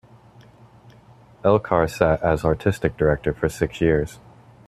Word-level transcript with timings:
Elcar 1.45 1.87
sat 1.87 2.23
as 2.23 2.43
artistic 2.43 2.97
director 2.97 3.33
for 3.35 3.47
six 3.47 3.79
years. 3.81 4.17